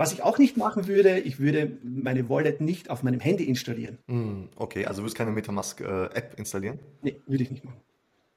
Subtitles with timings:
[0.00, 3.98] Was ich auch nicht machen würde, ich würde meine Wallet nicht auf meinem Handy installieren.
[4.08, 6.78] Hm, okay, also du wirst keine Metamask-App äh, installieren?
[7.02, 7.82] Nee, würde ich nicht machen.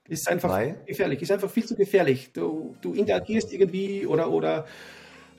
[0.09, 0.75] Ist einfach Weil?
[0.85, 2.31] gefährlich, ist einfach viel zu gefährlich.
[2.33, 4.65] Du, du interagierst irgendwie oder, oder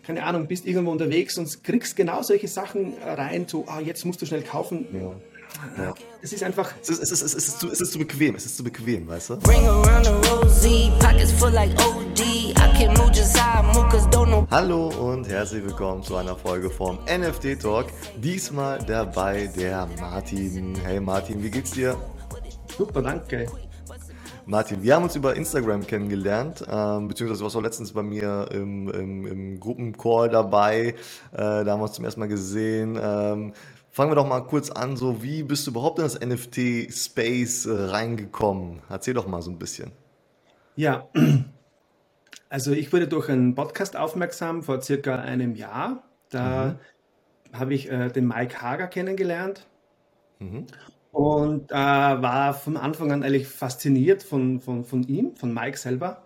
[0.03, 4.23] keine Ahnung, bist irgendwo unterwegs und kriegst genau solche Sachen rein, so, ah, jetzt musst
[4.23, 4.87] du schnell kaufen.
[4.95, 5.15] Ja.
[5.77, 5.95] Ja.
[6.23, 6.73] Es ist einfach.
[6.83, 9.07] Es ist, es, ist, es, ist zu, es ist zu bequem, es ist zu bequem,
[9.07, 9.39] weißt du?
[14.51, 17.87] Hallo und herzlich willkommen zu einer Folge vom NFT Talk.
[18.17, 20.77] Diesmal dabei der Martin.
[20.85, 21.97] Hey Martin, wie geht's dir?
[22.77, 23.47] Super, danke.
[24.47, 28.47] Martin, wir haben uns über Instagram kennengelernt, ähm, beziehungsweise du warst auch letztens bei mir
[28.53, 30.89] im, im, im Gruppencall dabei.
[30.89, 30.95] Äh,
[31.33, 32.99] da haben wir uns zum ersten Mal gesehen.
[33.01, 33.55] Ähm,
[33.95, 37.73] fangen wir doch mal kurz an, so wie bist du überhaupt in das NFT-Space äh,
[37.73, 38.83] reingekommen?
[38.91, 39.93] Erzähl doch mal so ein bisschen.
[40.75, 41.09] Ja,
[42.49, 46.03] also ich wurde durch einen Podcast aufmerksam vor circa einem Jahr.
[46.31, 46.77] Da
[47.53, 47.57] mhm.
[47.57, 49.65] habe ich äh, den Mike Hager kennengelernt.
[50.41, 50.67] Mhm.
[51.13, 56.25] Und äh, war von Anfang an eigentlich fasziniert von, von, von ihm, von Mike selber.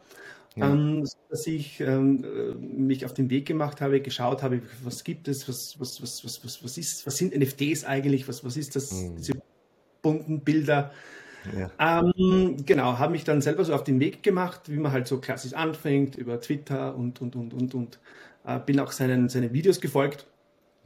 [0.59, 0.73] Ja.
[0.73, 5.28] Ähm, dass ich ähm, äh, mich auf den Weg gemacht habe, geschaut habe, was gibt
[5.28, 8.77] es, was, was, was, was, was, was, ist, was sind NFTs eigentlich, was, was ist
[8.77, 9.17] das, mhm.
[9.17, 9.34] diese
[10.03, 10.92] bunten Bilder.
[11.56, 12.00] Ja.
[12.00, 15.19] Ähm, genau, habe mich dann selber so auf den Weg gemacht, wie man halt so
[15.19, 17.98] klassisch anfängt, über Twitter und, und, und, und, und.
[18.45, 20.27] Äh, bin auch seinen, seinen Videos gefolgt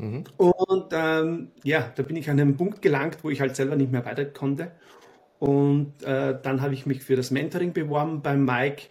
[0.03, 0.25] Mhm.
[0.37, 3.93] Und ähm, ja, da bin ich an einem Punkt gelangt, wo ich halt selber nicht
[3.93, 4.73] mehr weiter konnte.
[5.39, 8.85] Und äh, dann habe ich mich für das Mentoring beworben beim Mike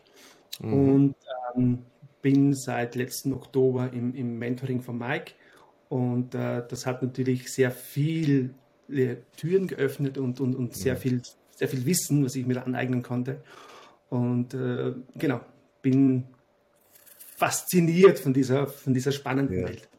[0.62, 0.74] mhm.
[0.74, 1.16] und
[1.56, 1.80] ähm,
[2.22, 5.34] bin seit letzten Oktober im, im Mentoring von Mike.
[5.90, 8.52] Und äh, das hat natürlich sehr viele
[9.38, 11.00] Türen geöffnet und, und, und sehr, mhm.
[11.00, 11.22] viel,
[11.56, 13.42] sehr viel Wissen, was ich mir aneignen konnte.
[14.10, 15.42] Und äh, genau,
[15.82, 16.26] bin
[17.38, 19.68] fasziniert von dieser, von dieser spannenden ja.
[19.68, 19.90] Welt.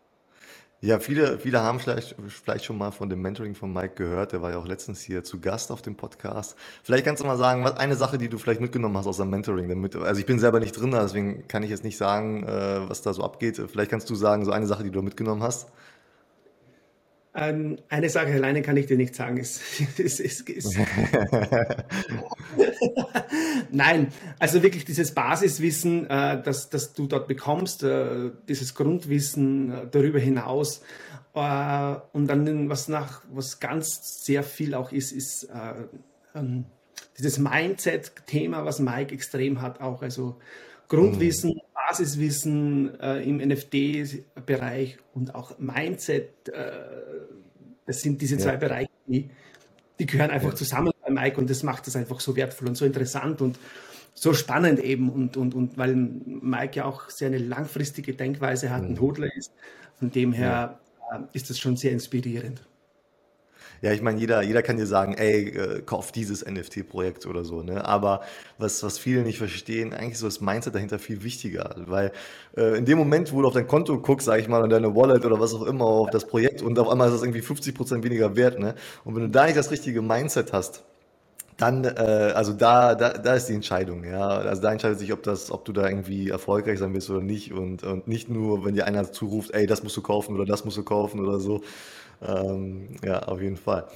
[0.85, 4.33] Ja, viele, viele haben vielleicht, vielleicht schon mal von dem Mentoring von Mike gehört.
[4.33, 6.57] Der war ja auch letztens hier zu Gast auf dem Podcast.
[6.83, 9.31] Vielleicht kannst du mal sagen, was eine Sache, die du vielleicht mitgenommen hast aus dem
[9.31, 9.69] Mentoring.
[9.69, 13.01] Damit, also ich bin selber nicht drin, deswegen kann ich jetzt nicht sagen, äh, was
[13.01, 13.63] da so abgeht.
[13.71, 15.69] Vielleicht kannst du sagen, so eine Sache, die du mitgenommen hast.
[17.35, 19.39] Ähm, eine Sache alleine kann ich dir nicht sagen.
[19.39, 19.61] Es,
[19.99, 20.77] es, es, es
[23.71, 29.87] Nein, also wirklich dieses Basiswissen, äh, das, das du dort bekommst, äh, dieses Grundwissen äh,
[29.91, 30.83] darüber hinaus.
[31.35, 35.75] Äh, und dann, was nach, was ganz sehr viel auch ist, ist äh,
[36.35, 36.67] ähm,
[37.19, 40.03] dieses Mindset-Thema, was Mike extrem hat, auch.
[40.03, 40.39] Also
[40.97, 41.61] Grundwissen.
[41.75, 46.31] Basiswissen äh, im NFT-Bereich und auch Mindset.
[47.87, 48.57] das sind diese zwei ja.
[48.57, 49.29] Bereiche, die,
[49.99, 50.55] die gehören einfach ja.
[50.55, 53.59] zusammen Mike und das macht es einfach so wertvoll und so interessant und
[54.15, 58.83] so spannend eben und, und, und weil Mike ja auch sehr eine langfristige Denkweise hat,
[58.83, 59.01] ein mhm.
[59.01, 59.53] Hodler ist,
[59.99, 60.79] von dem her
[61.11, 61.19] ja.
[61.19, 62.63] Äh, ist das schon sehr inspirierend.
[63.83, 67.63] Ja, ich meine, jeder, jeder kann dir sagen, ey, äh, kauf dieses NFT-Projekt oder so,
[67.63, 67.85] ne?
[67.85, 68.21] Aber
[68.57, 71.75] was, was viele nicht verstehen, eigentlich so das Mindset dahinter viel wichtiger.
[71.87, 72.13] Weil
[72.57, 74.95] äh, in dem Moment, wo du auf dein Konto guckst, sag ich mal, und deine
[74.95, 78.05] Wallet oder was auch immer, auf das Projekt und auf einmal ist das irgendwie 50%
[78.05, 78.77] weniger wert, ne?
[79.05, 80.85] Und wenn du da nicht das richtige Mindset hast,
[81.59, 84.27] dann, äh, also da, da, da ist die Entscheidung, ja.
[84.29, 87.53] Also da entscheidet sich, ob das, ob du da irgendwie erfolgreich sein wirst oder nicht.
[87.53, 90.65] Und, und nicht nur, wenn dir einer zuruft, ey, das musst du kaufen oder das
[90.65, 91.63] musst du kaufen oder so.
[92.27, 93.87] Ähm, ja, auf jeden Fall.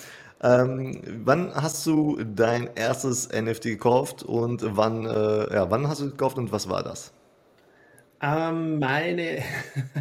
[0.43, 6.11] Ähm, wann hast du dein erstes NFT gekauft und wann, äh, ja, wann hast du
[6.11, 7.13] gekauft und was war das?
[8.21, 9.43] Ähm, meine,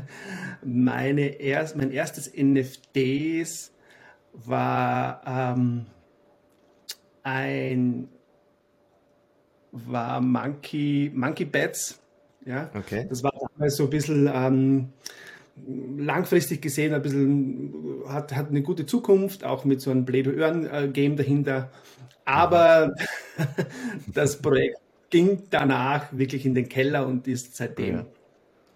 [0.63, 3.71] meine erst, mein erstes NFTs
[4.33, 5.85] war ähm,
[7.23, 8.09] ein
[9.71, 11.99] war Monkey, Monkey Bats.
[12.45, 13.05] Ja, okay.
[13.09, 14.93] Das war damals so ein bisschen ähm,
[15.97, 20.87] langfristig gesehen, ein bisschen hat, hat eine gute Zukunft, auch mit so einem Earn äh,
[20.89, 21.69] Game dahinter.
[22.25, 22.93] Aber
[24.13, 24.77] das Projekt
[25.09, 27.95] ging danach wirklich in den Keller und ist seitdem.
[27.95, 28.05] Ja.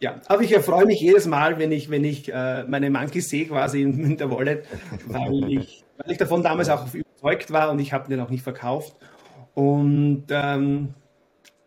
[0.02, 3.48] Ja, aber ich erfreue mich jedes Mal, wenn ich, wenn ich äh, meine Monkeys sehe
[3.48, 4.64] quasi in, in der Wallet,
[5.08, 8.44] weil ich, weil ich davon damals auch überzeugt war und ich habe den auch nicht
[8.44, 8.96] verkauft.
[9.56, 10.94] Und ähm,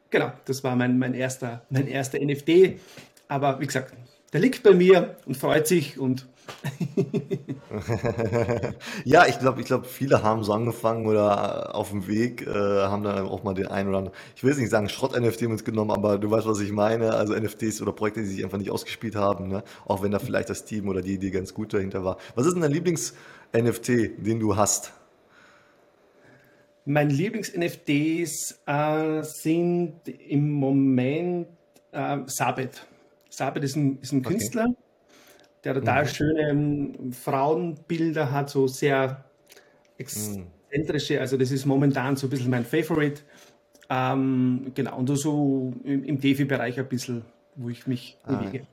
[0.08, 2.80] genau, das war mein, mein, erster, mein erster NFT.
[3.28, 3.92] Aber wie gesagt,
[4.32, 6.26] der liegt bei mir und freut sich und
[9.04, 13.02] ja, ich glaube, ich glaube, viele haben so angefangen oder auf dem Weg, äh, haben
[13.02, 16.18] dann auch mal den einen oder anderen, ich will jetzt nicht sagen Schrott-NFT mitgenommen, aber
[16.18, 17.14] du weißt, was ich meine.
[17.14, 19.62] Also NFTs oder Projekte, die sich einfach nicht ausgespielt haben, ne?
[19.86, 22.18] auch wenn da vielleicht das Team oder die Idee ganz gut dahinter war.
[22.34, 23.88] Was ist denn dein Lieblings-NFT,
[24.18, 24.92] den du hast?
[26.84, 31.46] Mein Lieblings-NFTs äh, sind im Moment
[31.92, 32.86] äh, Sabet.
[33.32, 34.66] Sabet ist ein, ist ein Künstler.
[34.70, 34.82] Okay
[35.64, 36.08] der total mhm.
[36.08, 39.24] schöne ähm, Frauenbilder hat, so sehr
[39.98, 41.20] exzentrische.
[41.20, 43.22] Also das ist momentan so ein bisschen mein Favorite.
[43.88, 47.24] Ähm, genau, und so im, im Defi-Bereich ein bisschen,
[47.56, 48.66] wo ich mich ah, bewege.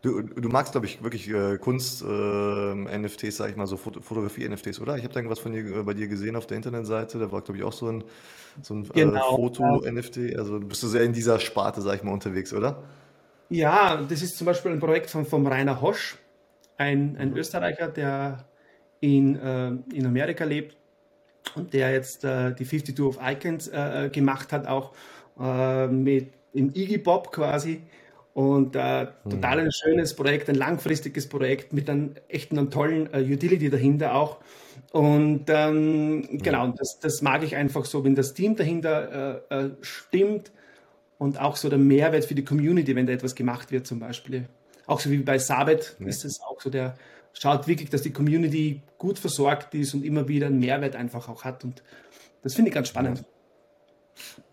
[0.00, 4.80] Du, du magst, glaube ich, wirklich äh, Kunst-NFTs, äh, sag ich mal, so Fot Fotografie-NFTs,
[4.80, 4.96] oder?
[4.96, 7.18] Ich habe da irgendwas von dir, äh, bei dir gesehen auf der Internetseite.
[7.18, 8.04] Da war, glaube ich, auch so ein,
[8.62, 10.36] so ein äh, genau, Foto-NFT.
[10.36, 12.82] Also bist du sehr in dieser Sparte, sag ich mal, unterwegs, oder?
[13.48, 16.18] Ja, das ist zum Beispiel ein Projekt von, vom Rainer Hosch,
[16.76, 17.36] ein, ein mhm.
[17.36, 18.44] Österreicher, der
[19.00, 20.76] in, äh, in Amerika lebt
[21.54, 24.92] und der jetzt äh, die 52 of Icons äh, gemacht hat, auch
[25.88, 27.82] mit im Iggy Bob quasi.
[28.34, 33.20] Und äh, total ein schönes Projekt, ein langfristiges Projekt mit einem echten und tollen äh,
[33.20, 34.38] Utility dahinter auch.
[34.92, 39.70] Und ähm, genau, das, das mag ich einfach so, wenn das Team dahinter äh, äh,
[39.80, 40.52] stimmt
[41.18, 44.48] und auch so der Mehrwert für die Community, wenn da etwas gemacht wird zum Beispiel.
[44.86, 46.06] Auch so wie bei Sabet ja.
[46.06, 46.96] ist es auch so, der
[47.34, 51.44] schaut wirklich, dass die Community gut versorgt ist und immer wieder einen Mehrwert einfach auch
[51.44, 51.64] hat.
[51.64, 51.82] Und
[52.42, 53.24] das finde ich ganz spannend.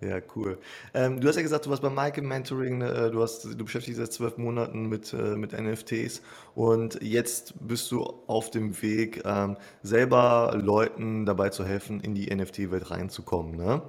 [0.02, 0.20] Ja.
[0.36, 0.60] Cool.
[0.94, 3.10] Ähm, du hast ja gesagt, du warst bei Mike im Mentoring, ne?
[3.12, 6.22] du, hast, du beschäftigst dich seit zwölf Monaten mit, äh, mit NFTs
[6.54, 12.34] und jetzt bist du auf dem Weg, ähm, selber Leuten dabei zu helfen, in die
[12.34, 13.56] NFT-Welt reinzukommen.
[13.56, 13.82] Ne?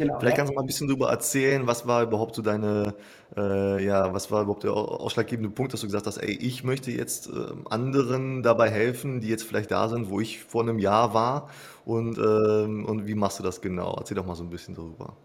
[0.00, 2.94] Genau, Vielleicht kannst du mal ein bisschen darüber erzählen, was war überhaupt so deine,
[3.36, 6.90] äh, ja, was war überhaupt der ausschlaggebende Punkt, dass du gesagt hast, ey, ich möchte
[6.90, 7.32] jetzt äh,
[7.68, 11.50] anderen dabei helfen, die jetzt vielleicht da sind, wo ich vor einem Jahr war
[11.84, 13.94] und, ähm, und wie machst du das genau?
[13.98, 15.18] Erzähl doch mal so ein bisschen darüber.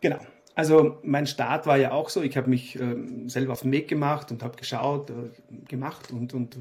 [0.00, 0.20] Genau.
[0.54, 3.86] Also mein Start war ja auch so, ich habe mich ähm, selber auf den Weg
[3.86, 5.14] gemacht und habe geschaut, äh,
[5.68, 6.56] gemacht und, und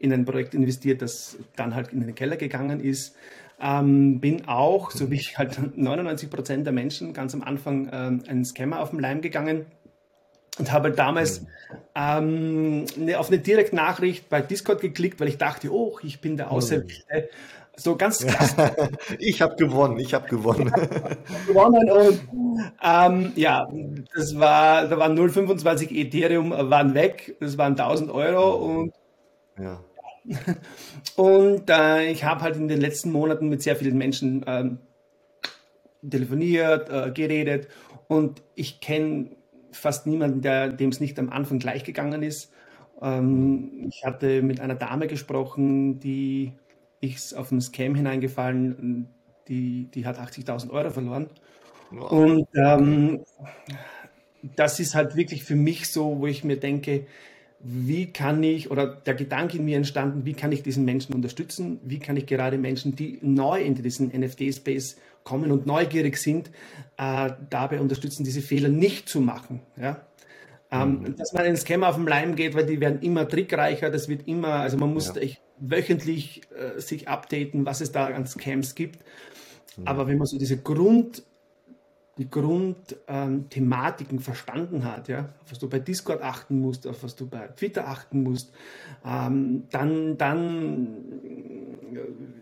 [0.00, 3.14] in ein Projekt investiert, das dann halt in den Keller gegangen ist.
[3.62, 8.22] Ähm, bin auch, so wie ich halt 99 Prozent der Menschen ganz am Anfang ähm,
[8.26, 9.66] einen Scammer auf den Leim gegangen
[10.58, 11.46] und habe damals
[11.94, 16.50] ähm, ne, auf eine Direktnachricht bei Discord geklickt, weil ich dachte, oh, ich bin der
[16.50, 17.28] Auserwählte.
[17.76, 18.56] So ganz krass.
[19.18, 20.70] ich habe gewonnen, ich habe gewonnen.
[21.46, 22.20] gewonnen und
[22.82, 23.68] ähm, ja,
[24.14, 28.92] das war, da waren 0,25 Ethereum waren weg, das waren 1000 Euro und
[29.58, 29.80] ja.
[31.16, 34.78] Und äh, ich habe halt in den letzten Monaten mit sehr vielen Menschen ähm,
[36.08, 37.68] telefoniert, äh, geredet
[38.08, 39.30] und ich kenne
[39.72, 40.40] fast niemanden,
[40.76, 42.52] dem es nicht am Anfang gleich gegangen ist.
[43.00, 46.52] Ähm, ich hatte mit einer Dame gesprochen, die
[47.00, 49.08] ist auf einen Scam hineingefallen,
[49.48, 51.30] die, die hat 80.000 Euro verloren.
[51.90, 52.12] Wow.
[52.12, 53.24] Und ähm,
[54.56, 57.06] das ist halt wirklich für mich so, wo ich mir denke,
[57.62, 61.78] wie kann ich, oder der Gedanke in mir entstanden, wie kann ich diesen Menschen unterstützen?
[61.84, 66.50] Wie kann ich gerade Menschen, die neu in diesen NFT-Space kommen und neugierig sind,
[66.96, 69.60] äh, dabei unterstützen, diese Fehler nicht zu machen?
[69.76, 70.06] Ja?
[70.72, 71.16] Ähm, mhm.
[71.16, 74.26] Dass man in Scam auf den Leim geht, weil die werden immer trickreicher, das wird
[74.26, 75.22] immer, also man muss ja.
[75.58, 79.00] wöchentlich äh, sich updaten, was es da an Scams gibt.
[79.76, 79.86] Mhm.
[79.86, 81.24] Aber wenn man so diese Grund,
[82.20, 87.16] die Grundthematiken ähm, verstanden hat, ja, auf was du bei Discord achten musst, auf was
[87.16, 88.52] du bei Twitter achten musst,
[89.06, 90.98] ähm, dann, dann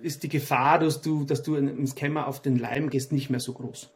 [0.02, 3.38] ist die Gefahr, dass du, dass du einem Scammer auf den Leim gehst, nicht mehr
[3.38, 3.88] so groß.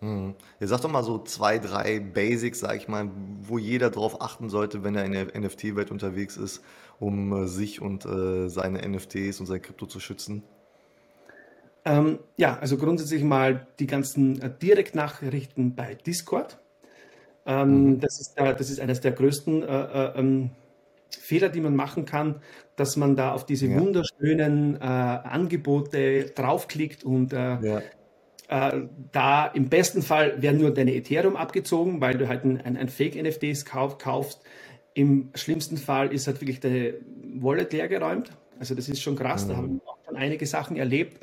[0.00, 0.34] Hm.
[0.60, 3.10] Ja, sag doch mal so zwei, drei Basics, sag ich mal,
[3.40, 6.62] wo jeder drauf achten sollte, wenn er in der NFT-Welt unterwegs ist,
[7.00, 10.42] um äh, sich und äh, seine NFTs und sein Krypto zu schützen.
[11.86, 16.58] Ähm, ja, also grundsätzlich mal die ganzen äh, Direktnachrichten bei Discord.
[17.46, 18.00] Ähm, mhm.
[18.00, 20.50] das, ist das ist eines der größten äh, äh, ähm,
[21.16, 22.40] Fehler, die man machen kann,
[22.74, 23.78] dass man da auf diese ja.
[23.78, 27.82] wunderschönen äh, Angebote draufklickt und ja.
[29.10, 32.88] Da im besten Fall werden nur deine Ethereum abgezogen, weil du halt ein, ein, ein
[32.88, 34.40] Fake-NFTs kauf, kaufst.
[34.94, 36.94] Im schlimmsten Fall ist halt wirklich deine
[37.40, 38.30] Wallet leergeräumt.
[38.60, 39.48] Also das ist schon krass, mhm.
[39.48, 41.20] da haben wir auch schon einige Sachen erlebt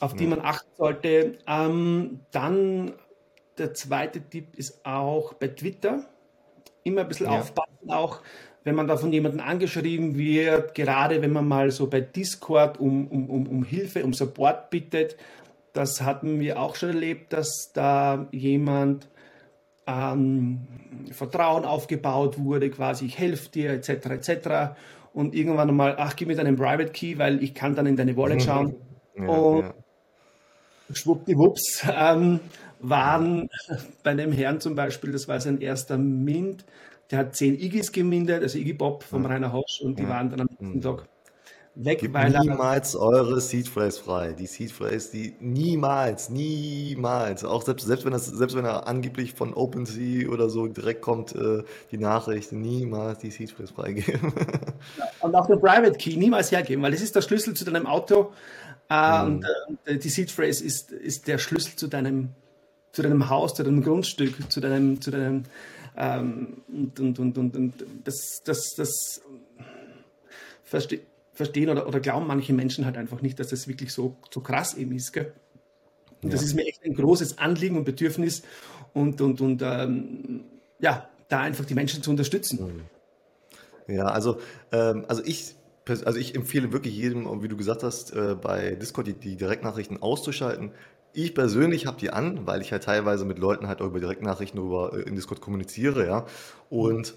[0.00, 1.38] auf die man achten sollte.
[1.46, 2.92] Ähm, dann
[3.58, 6.04] der zweite Tipp ist auch bei Twitter.
[6.84, 7.38] Immer ein bisschen ja.
[7.38, 8.20] aufpassen, auch
[8.64, 13.08] wenn man da von jemandem angeschrieben wird, gerade wenn man mal so bei Discord um,
[13.08, 15.16] um, um, um Hilfe, um Support bittet.
[15.72, 19.08] Das hatten wir auch schon erlebt, dass da jemand
[19.86, 20.66] ähm,
[21.10, 23.88] Vertrauen aufgebaut wurde, quasi ich helfe dir, etc.
[23.88, 24.48] etc.
[25.12, 28.16] Und irgendwann einmal, ach, gib mir deinen Private Key, weil ich kann dann in deine
[28.16, 28.74] Wallet schauen.
[29.20, 29.74] Ja, und ja.
[30.94, 32.40] schwuppdiwupps, ähm,
[32.80, 33.48] waren
[34.02, 36.64] bei dem Herrn zum Beispiel, das war sein erster Mint,
[37.10, 40.42] der hat zehn Igis gemindet, also Iggy Bob vom Rainer Hosch und die waren dann
[40.42, 41.08] am nächsten Tag
[41.78, 44.32] weg, Gebt weil niemals eure Seed Phrase frei.
[44.32, 49.34] Die Seed Phrase, die niemals, niemals, auch selbst, selbst wenn das, selbst wenn er angeblich
[49.34, 54.32] von OpenSea oder so direkt kommt, äh, die Nachricht, niemals die Seed Phrase freigeben.
[55.20, 58.32] und auch der Private Key niemals hergeben, weil das ist der Schlüssel zu deinem Auto
[58.88, 59.26] mhm.
[59.26, 59.46] und
[59.84, 62.30] äh, die Seed Phrase ist, ist der Schlüssel zu deinem,
[62.92, 65.44] zu deinem Haus, zu deinem Grundstück, zu deinem, zu deinem
[65.96, 69.20] ähm, und, und, und, und, und das, das, das
[70.64, 71.00] verstehe
[71.38, 74.74] verstehen oder, oder glauben manche Menschen halt einfach nicht, dass das wirklich so, so krass
[74.74, 75.12] eben ist.
[75.12, 75.32] Gell?
[76.20, 76.34] Und ja.
[76.34, 78.42] das ist mir echt ein großes Anliegen und Bedürfnis
[78.92, 80.44] und, und, und ähm,
[80.80, 82.82] ja, da einfach die Menschen zu unterstützen.
[83.86, 83.94] Mhm.
[83.94, 84.40] Ja, also,
[84.72, 85.54] ähm, also ich
[85.88, 90.02] also ich empfehle wirklich jedem, wie du gesagt hast, äh, bei Discord die, die Direktnachrichten
[90.02, 90.72] auszuschalten.
[91.12, 94.60] Ich persönlich habe die an, weil ich halt teilweise mit Leuten halt auch über Direktnachrichten
[94.60, 96.26] über, äh, in Discord kommuniziere, ja.
[96.70, 97.14] Und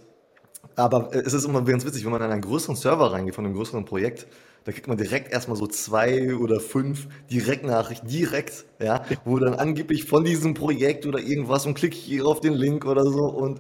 [0.76, 3.56] aber es ist immer ganz witzig, wenn man an einen größeren Server reingeht von einem
[3.56, 4.28] größeren Projekt,
[4.64, 10.06] da kriegt man direkt erstmal so zwei oder fünf Direktnachrichten, direkt, ja, wo dann angeblich
[10.06, 13.60] von diesem Projekt oder irgendwas und klick hier auf den Link oder so und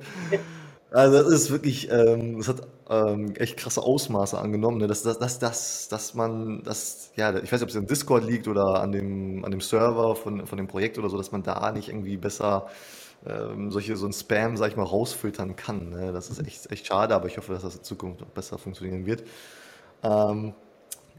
[0.91, 4.87] also das ist wirklich, ähm, das hat ähm, echt krasse Ausmaße angenommen, ne?
[4.87, 8.25] dass, dass, dass, dass, dass man, das, ja, ich weiß nicht, ob es im Discord
[8.25, 11.43] liegt oder an dem, an dem Server von, von dem Projekt oder so, dass man
[11.43, 12.67] da nicht irgendwie besser
[13.25, 15.91] ähm, solche, so ein Spam, sag ich mal, rausfiltern kann.
[15.91, 16.11] Ne?
[16.11, 19.05] Das ist echt, echt schade, aber ich hoffe, dass das in Zukunft noch besser funktionieren
[19.05, 19.23] wird.
[20.03, 20.53] Ähm,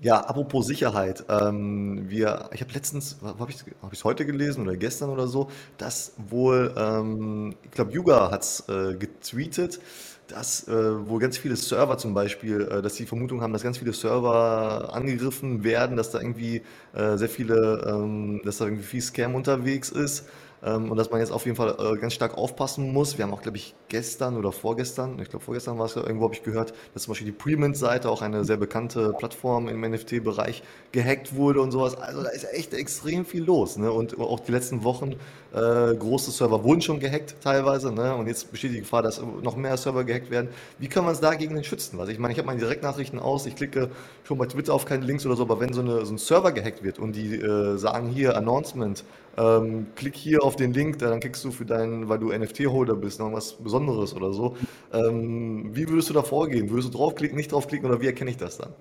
[0.02, 1.25] ja, apropos Sicherheit.
[1.28, 5.49] Ähm, wir, ich habe letztens, habe ich es hab heute gelesen oder gestern oder so,
[5.78, 9.80] dass wohl, ähm, ich glaube, Yuga hat es äh, getweetet,
[10.26, 13.78] dass äh, wohl ganz viele Server zum Beispiel, äh, dass die Vermutung haben, dass ganz
[13.78, 16.62] viele Server angegriffen werden, dass da irgendwie
[16.94, 20.26] äh, sehr viele, ähm, dass da irgendwie viel Scam unterwegs ist.
[20.64, 23.19] Ähm, und dass man jetzt auf jeden Fall äh, ganz stark aufpassen muss.
[23.19, 26.25] Wir haben auch, glaube ich, gestern oder vorgestern, ich glaube vorgestern war es ja, irgendwo
[26.25, 30.62] habe ich gehört, dass zum Beispiel die Premint-Seite, auch eine sehr bekannte Plattform im NFT-Bereich,
[30.92, 31.97] gehackt wurde und sowas.
[31.97, 33.76] Also da ist echt extrem viel los.
[33.76, 33.90] Ne?
[33.90, 35.16] Und auch die letzten Wochen
[35.52, 37.92] äh, große Server wurden schon gehackt teilweise.
[37.92, 38.14] Ne?
[38.14, 40.49] Und jetzt besteht die Gefahr, dass noch mehr Server gehackt werden.
[40.78, 42.00] Wie kann man es dagegen denn schützen?
[42.00, 43.90] Also ich meine, ich habe meine Direktnachrichten aus, ich klicke
[44.25, 46.52] schon bei Twitter auf keine Links oder so, aber wenn so, eine, so ein Server
[46.52, 49.04] gehackt wird und die äh, sagen hier Announcement,
[49.37, 53.18] ähm, klick hier auf den Link, dann kriegst du für deinen, weil du NFT-Holder bist,
[53.21, 54.56] noch was Besonderes oder so.
[54.92, 56.71] Ähm, wie würdest du da vorgehen?
[56.71, 58.73] Würdest du draufklicken, nicht draufklicken oder wie erkenne ich das dann?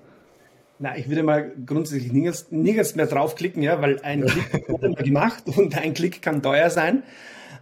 [0.82, 5.44] Na, ich würde mal grundsätzlich nirgends, mehr draufklicken, ja, weil ein Klick wurde mal gemacht
[5.46, 7.04] und ein Klick kann teuer sein.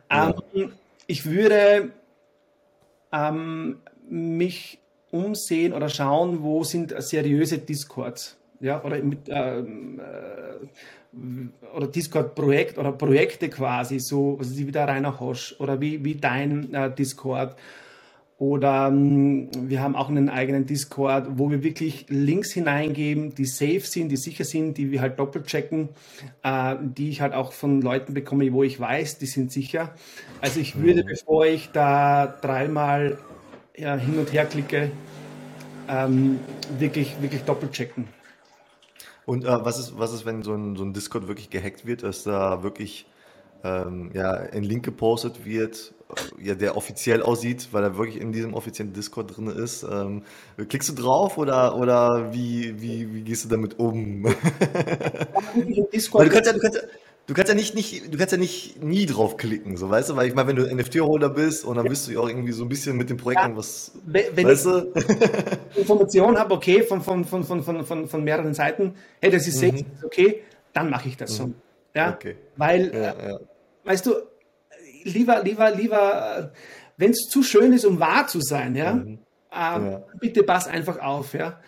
[0.09, 0.33] Ja.
[0.55, 0.71] Ähm,
[1.05, 1.91] ich würde
[3.11, 4.79] ähm, mich
[5.11, 8.38] umsehen oder schauen, wo sind seriöse Discords.
[8.61, 15.19] Ja, oder mit, ähm, äh, oder Discord-Projekt oder Projekte quasi, so also wie der Rainer
[15.19, 17.57] Hosch oder wie, wie dein äh, Discord.
[18.39, 23.81] Oder ähm, wir haben auch einen eigenen Discord, wo wir wirklich Links hineingeben, die safe
[23.81, 25.89] sind, die sicher sind, die wir halt doppelt checken,
[26.43, 29.93] äh, die ich halt auch von Leuten bekomme, wo ich weiß, die sind sicher.
[30.39, 31.08] Also ich würde, mhm.
[31.08, 33.17] bevor ich da dreimal
[33.75, 34.89] ja, hin und her klicke,
[35.89, 36.39] ähm,
[36.77, 38.08] wirklich, wirklich doppelt checken.
[39.25, 42.03] Und äh, was, ist, was ist, wenn so ein, so ein Discord wirklich gehackt wird,
[42.03, 43.05] dass da wirklich
[43.65, 45.93] ähm, ja, ein Link gepostet wird,
[46.41, 49.83] ja, der offiziell aussieht, weil er wirklich in diesem offiziellen Discord drin ist.
[49.83, 50.23] Ähm,
[50.67, 54.23] klickst du drauf oder, oder wie, wie, wie gehst du damit um?
[55.55, 56.87] du kannst ja, du kannst
[57.29, 60.27] du kannst ja nicht, nicht, du kannst ja nicht nie draufklicken, so weißt du, weil
[60.27, 62.69] ich meine, wenn du NFT-Holder bist und dann bist du ja auch irgendwie so ein
[62.69, 64.93] bisschen mit dem Projekt ja, was, wenn weißt du?
[65.75, 69.61] Informationen habe, okay, von, von, von, von, von, von, von mehreren Seiten, hey, das ist
[69.61, 69.85] mhm.
[70.03, 70.41] okay,
[70.73, 71.35] dann mache ich das mhm.
[71.35, 71.53] so.
[71.93, 72.35] Ja, okay.
[72.57, 73.39] weil, ja, ja.
[73.83, 74.15] weißt du,
[75.03, 76.51] lieber, lieber, lieber,
[76.97, 79.19] wenn es zu schön ist, um wahr zu sein, ja, mhm.
[79.53, 81.59] ähm, bitte pass einfach auf, ja.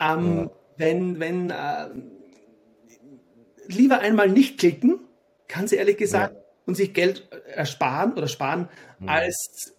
[0.00, 1.88] Ähm, wenn, wenn, äh,
[3.68, 5.00] lieber einmal nicht klicken,
[5.48, 6.40] ganz ehrlich gesagt, ja.
[6.66, 9.08] und sich Geld ersparen oder sparen, mhm.
[9.08, 9.74] als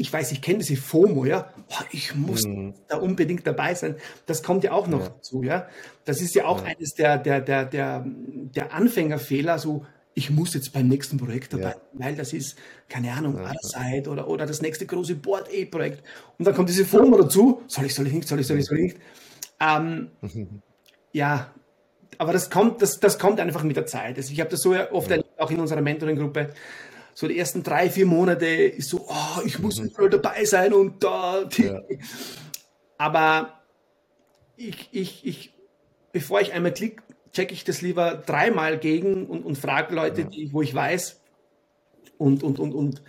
[0.00, 2.72] ich weiß, ich kenne diese FOMO, ja, oh, ich muss mhm.
[2.88, 3.96] da unbedingt dabei sein.
[4.24, 5.08] Das kommt ja auch noch ja.
[5.10, 5.68] dazu, ja.
[6.06, 6.68] Das ist ja auch ja.
[6.68, 9.84] eines der, der, der, der, der Anfängerfehler, so,
[10.20, 12.58] ich muss jetzt beim nächsten Projekt dabei, weil das ist,
[12.90, 14.10] keine Ahnung, ja.
[14.10, 16.04] Oder, oder das nächste große Board A-Projekt.
[16.38, 18.66] Und dann kommt diese FOMO dazu, soll ich, soll ich nicht, soll ich, soll ich,
[18.66, 18.98] soll ich nicht.
[19.60, 20.10] Ähm,
[21.12, 21.54] ja,
[22.18, 24.18] aber das kommt, das, das kommt einfach mit der Zeit.
[24.18, 25.22] Also ich habe das so oft ja.
[25.38, 26.50] auch in unserer Mentoring-Gruppe.
[27.14, 29.90] So die ersten drei, vier Monate ist so, oh, ich muss mhm.
[30.10, 31.48] dabei sein und da.
[31.56, 31.80] Ja.
[32.98, 33.62] Aber
[34.56, 35.54] ich, ich, ich,
[36.12, 37.02] bevor ich einmal klicke,
[37.40, 41.20] checke ich das lieber dreimal gegen und, und frage Leute, die, wo ich weiß
[42.18, 43.02] und, und, und, und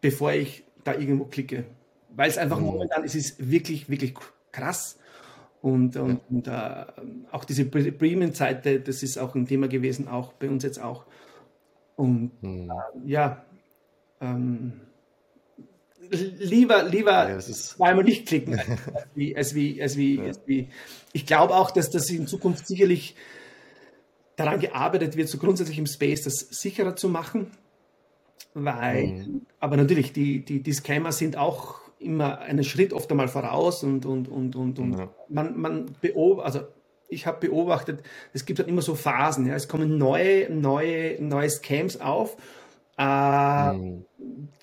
[0.00, 1.64] bevor ich da irgendwo klicke.
[2.10, 2.66] Weil es einfach mhm.
[2.66, 4.14] momentan es ist wirklich, wirklich
[4.50, 4.98] krass
[5.60, 6.86] Und, und, und äh,
[7.30, 11.04] auch diese Premium-Seite, das ist auch ein Thema gewesen, auch bei uns jetzt auch.
[11.94, 12.70] Und hm.
[12.70, 13.44] äh, ja,
[14.20, 14.72] ähm,
[16.10, 18.60] lieber, lieber ja, zweimal nicht klicken,
[18.96, 20.24] als wie, als wie, als wie, ja.
[20.24, 20.68] als wie.
[21.12, 23.14] Ich glaube auch, dass das in Zukunft sicherlich
[24.38, 27.50] daran gearbeitet wird, so grundsätzlich im Space das sicherer zu machen.
[28.54, 29.46] Weil, mhm.
[29.60, 34.06] aber natürlich, die, die, die Scammer sind auch immer einen Schritt oft einmal voraus und,
[34.06, 35.08] und, und, und, und ja.
[35.28, 36.68] man, man beobachtet, also
[37.08, 38.02] ich habe beobachtet,
[38.32, 42.36] es gibt halt immer so Phasen, ja, es kommen neue, neue, neue Scams auf
[42.98, 44.04] äh, mhm.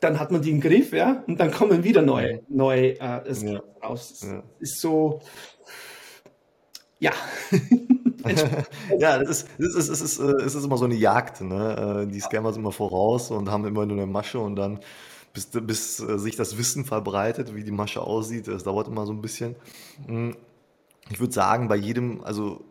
[0.02, 3.64] Dann hat man die im Griff, ja, und dann kommen wieder neue, neue äh, ja.
[3.82, 4.26] raus.
[4.28, 4.44] Ja.
[4.60, 5.22] Ist so,
[7.00, 7.12] ja.
[9.00, 11.42] ja, das ist, das ist, es ist, es ist immer so eine Jagd.
[11.42, 12.06] Ne?
[12.06, 14.80] Äh, die Scammer sind immer voraus und haben immer nur eine Masche und dann,
[15.34, 19.14] bis, bis äh, sich das Wissen verbreitet, wie die Masche aussieht, das dauert immer so
[19.14, 19.56] ein bisschen.
[20.08, 20.36] Hm.
[21.10, 22.64] Ich würde sagen, bei jedem, also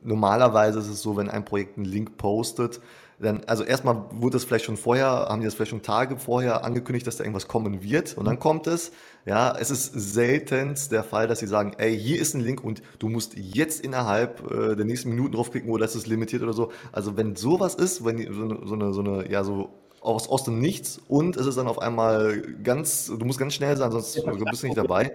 [0.00, 2.80] normalerweise ist es so, wenn ein Projekt einen Link postet,
[3.20, 6.64] dann, also erstmal wurde das vielleicht schon vorher, haben die das vielleicht schon Tage vorher
[6.64, 8.92] angekündigt, dass da irgendwas kommen wird und dann kommt es.
[9.26, 12.82] Ja, es ist seltenst der Fall, dass sie sagen, ey, hier ist ein Link und
[12.98, 16.72] du musst jetzt innerhalb äh, der nächsten Minuten draufklicken oder das ist limitiert oder so.
[16.92, 20.58] Also wenn sowas ist, wenn so, so eine, so eine, ja, so aus, aus dem
[20.58, 24.32] Nichts und es ist dann auf einmal ganz, du musst ganz schnell sein, sonst ja,
[24.32, 25.12] bist du nicht dabei.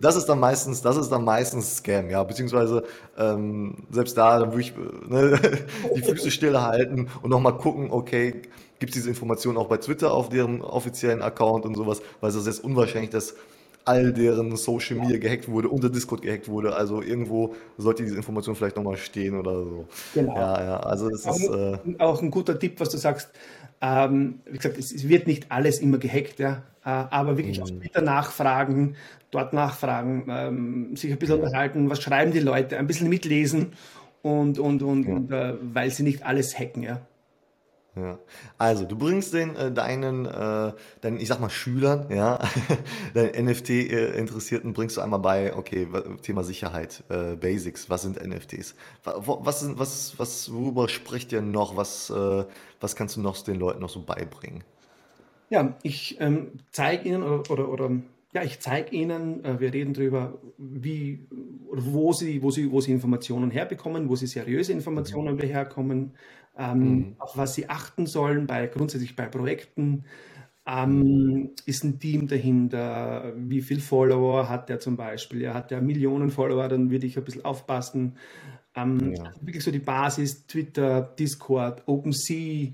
[0.00, 2.84] Das ist dann meistens, das ist dann meistens Scam, ja, beziehungsweise
[3.18, 4.74] ähm, selbst da, dann würde ich
[5.08, 5.40] ne,
[5.96, 8.42] die Füße stillhalten und nochmal gucken, okay,
[8.78, 12.36] gibt es diese Information auch bei Twitter auf deren offiziellen Account und sowas, weil es
[12.36, 13.34] ist jetzt unwahrscheinlich, dass
[13.88, 16.76] all deren Social Media gehackt wurde, unser Discord gehackt wurde.
[16.76, 19.86] Also irgendwo sollte diese Information vielleicht nochmal stehen oder so.
[20.14, 20.36] Genau.
[20.36, 21.48] Ja, ja, also das auch, ist.
[21.48, 23.30] Äh, auch ein guter Tipp, was du sagst.
[23.80, 27.62] Ähm, wie gesagt, es, wird nicht alles immer gehackt, ja, äh, aber wirklich mhm.
[27.62, 28.96] auf Twitter nachfragen,
[29.30, 33.72] dort nachfragen, ähm, sich ein bisschen unterhalten, was schreiben die Leute, ein bisschen mitlesen
[34.22, 35.14] und, und, und, ja.
[35.14, 37.00] und äh, weil sie nicht alles hacken, ja.
[38.00, 38.18] Ja.
[38.58, 42.38] Also, du bringst den äh, deinen, äh, deinen, ich sag mal, Schülern, ja,
[43.14, 45.88] deinen NFT-Interessierten bringst du einmal bei, okay,
[46.22, 48.74] Thema Sicherheit, äh, Basics, was sind NFTs?
[49.04, 51.76] Was sind, was, was, worüber spricht ihr noch?
[51.76, 52.44] Was, äh,
[52.80, 54.64] was kannst du noch den Leuten noch so beibringen?
[55.50, 57.90] Ja, ich ähm, zeige ihnen oder, oder, oder
[58.34, 61.26] ja, ich zeige Ihnen, äh, wir reden darüber, wie
[61.70, 65.40] wo Sie, wo Sie, wo Sie Informationen herbekommen, wo Sie seriöse Informationen mhm.
[65.40, 66.12] herkommen,
[66.58, 67.14] ähm, mhm.
[67.18, 70.04] auf was sie achten sollen, bei, grundsätzlich bei Projekten.
[70.66, 73.32] Ähm, ist ein Team dahinter?
[73.36, 75.40] Wie viele Follower hat der zum Beispiel?
[75.40, 78.16] Ja, hat der Millionen Follower, dann würde ich ein bisschen aufpassen.
[78.74, 79.32] Ähm, ja.
[79.40, 82.72] Wirklich so die Basis, Twitter, Discord, OpenSea,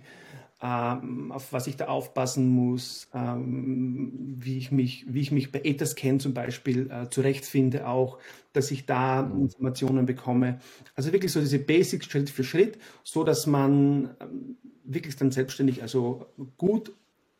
[0.65, 5.61] ähm, auf was ich da aufpassen muss, ähm, wie, ich mich, wie ich mich bei
[5.63, 8.19] Etherscan zum Beispiel äh, zurechtfinde auch,
[8.55, 9.43] dass ich da mhm.
[9.43, 10.61] Informationen bekomme.
[10.95, 15.83] Also wirklich so diese Basics Schritt für Schritt, so dass man ähm, wirklich dann selbstständig,
[15.83, 16.93] also gut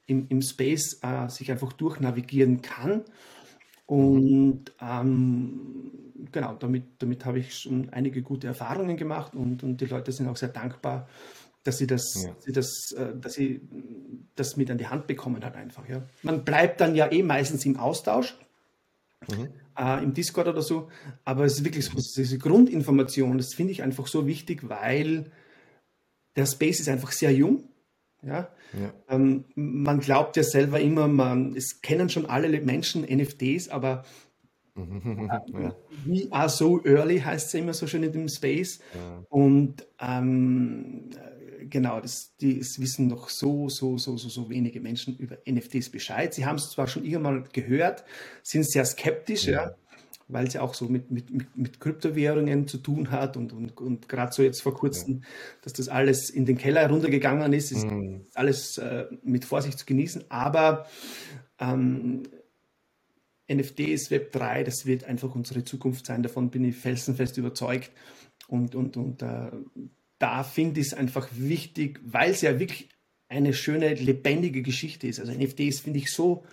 [0.07, 3.05] im, im Space äh, sich einfach durchnavigieren kann.
[3.87, 5.93] Und ähm,
[6.31, 10.29] genau, damit, damit habe ich schon einige gute Erfahrungen gemacht und, und die Leute sind
[10.29, 11.09] auch sehr dankbar,
[11.65, 12.37] dass sie das, ja.
[12.39, 13.63] sie das, äh, dass sie
[14.37, 15.89] das mit an die Hand bekommen hat einfach.
[15.89, 16.03] Ja.
[16.23, 18.37] Man bleibt dann ja eh meistens im Austausch,
[19.29, 19.49] mhm.
[19.77, 20.91] äh, im Discord oder so,
[21.25, 25.33] aber es ist wirklich so, diese Grundinformation, das finde ich einfach so wichtig, weil
[26.37, 27.65] der Space ist einfach sehr jung.
[28.23, 28.49] Ja?
[28.73, 28.93] ja.
[29.09, 34.05] Ähm, man glaubt ja selber immer, man, es kennen schon alle Menschen NFTs, aber
[34.77, 35.77] ja.
[36.05, 38.81] We are so early heißt es immer so schön in dem Space.
[38.95, 39.25] Ja.
[39.29, 41.11] Und ähm,
[41.69, 45.91] genau, das, die, es wissen noch so, so, so, so, so wenige Menschen über NFTs
[45.91, 46.35] Bescheid.
[46.35, 48.05] Sie haben es zwar schon irgendwann gehört,
[48.43, 49.53] sind sehr skeptisch, ja.
[49.53, 49.75] ja
[50.29, 53.79] weil es ja auch so mit, mit, mit, mit Kryptowährungen zu tun hat und, und,
[53.79, 55.29] und gerade so jetzt vor kurzem, ja.
[55.63, 58.27] dass das alles in den Keller runtergegangen ist, ist mhm.
[58.35, 60.25] alles äh, mit Vorsicht zu genießen.
[60.31, 60.87] Aber
[61.59, 62.23] ähm,
[63.53, 66.23] NFTs, Web 3, das wird einfach unsere Zukunft sein.
[66.23, 67.91] Davon bin ich felsenfest überzeugt.
[68.49, 69.51] Und, und, und äh,
[70.19, 72.89] da finde ich es einfach wichtig, weil es ja wirklich
[73.29, 75.21] eine schöne, lebendige Geschichte ist.
[75.21, 76.45] Also NFTs finde ich so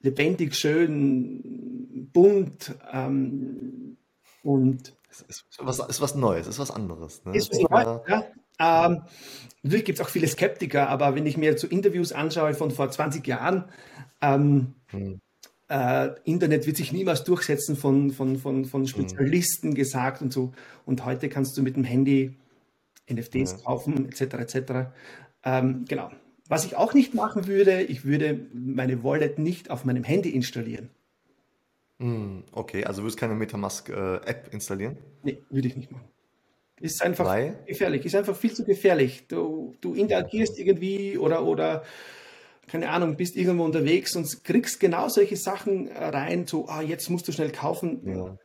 [0.00, 3.96] lebendig, schön, bunt ähm,
[4.42, 7.24] und es ist was, ist was Neues, ist was anderes.
[7.24, 7.36] Ne?
[7.36, 8.24] Ist was Neues, ja.
[8.60, 9.02] Ähm,
[9.62, 12.90] natürlich gibt es auch viele Skeptiker, aber wenn ich mir so Interviews anschaue von vor
[12.90, 13.64] 20 Jahren,
[14.20, 15.20] ähm, hm.
[15.68, 18.86] äh, Internet wird sich niemals durchsetzen von, von, von, von hm.
[18.88, 19.74] Spezialisten hm.
[19.74, 20.52] gesagt und so.
[20.84, 22.36] Und heute kannst du mit dem Handy
[23.10, 23.58] NFTs ja.
[23.64, 24.20] kaufen, etc.
[24.34, 24.72] etc.
[25.44, 26.10] Ähm, genau.
[26.48, 30.90] Was ich auch nicht machen würde, ich würde meine Wallet nicht auf meinem Handy installieren.
[31.98, 34.98] Hm, okay, also würdest keine Metamask-App installieren?
[35.22, 36.08] Nee, würde ich nicht machen.
[36.80, 37.62] Ist einfach Weil?
[37.66, 39.26] gefährlich, ist einfach viel zu gefährlich.
[39.28, 41.84] Du, du interagierst irgendwie oder, oder,
[42.66, 47.28] keine Ahnung, bist irgendwo unterwegs und kriegst genau solche Sachen rein, so, ah, jetzt musst
[47.28, 48.02] du schnell kaufen.
[48.04, 48.38] Ja.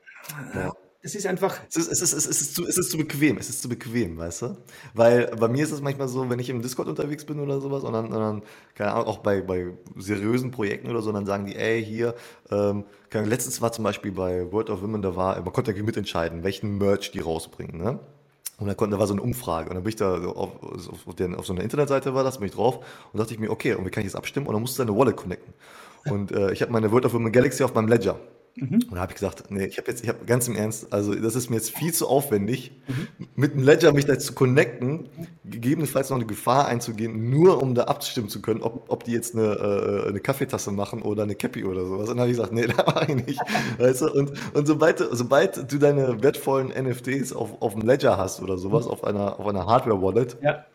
[0.53, 0.73] Ja.
[1.01, 1.57] Es ist einfach.
[1.69, 4.17] Es ist, es, ist, es, ist zu, es ist zu bequem, es ist zu bequem,
[4.17, 4.57] weißt du?
[4.93, 7.83] Weil bei mir ist es manchmal so, wenn ich im Discord unterwegs bin oder sowas
[7.83, 8.43] und dann, und dann
[8.75, 12.15] keine Ahnung, auch bei, bei seriösen Projekten oder so, dann sagen die, ey, hier,
[12.51, 15.81] ähm, Ahnung, letztens war zum Beispiel bei World of Women, da war, man konnte ja
[15.83, 17.99] mitentscheiden, welchen Merch die rausbringen, ne?
[18.57, 21.15] Und dann konnte, da war so eine Umfrage und dann bin ich da auf, auf,
[21.15, 23.73] den, auf so einer Internetseite war das, bin ich drauf und dachte ich mir, okay,
[23.73, 24.47] und wie kann ich jetzt abstimmen?
[24.47, 25.53] Und dann musst du deine Wallet connecten.
[26.03, 28.19] Und äh, ich habe meine World of Women Galaxy auf meinem Ledger.
[28.59, 28.75] Mhm.
[28.89, 31.15] Und da habe ich gesagt, nee, ich habe jetzt, ich habe ganz im Ernst, also
[31.15, 33.27] das ist mir jetzt viel zu aufwendig, mhm.
[33.35, 35.09] mit einem Ledger mich da zu connecten,
[35.45, 39.35] gegebenenfalls noch eine Gefahr einzugehen, nur um da abstimmen zu können, ob, ob die jetzt
[39.35, 39.53] eine,
[40.05, 42.09] äh, eine Kaffeetasse machen oder eine Cappy oder sowas.
[42.09, 43.41] Und dann habe ich gesagt, nee, da mache ich nicht.
[43.77, 44.11] weißt du?
[44.11, 48.85] Und, und sobald, sobald du deine wertvollen NFTs auf, auf dem Ledger hast oder sowas,
[48.85, 48.91] mhm.
[48.91, 50.65] auf einer, auf einer Hardware-Wallet, ja.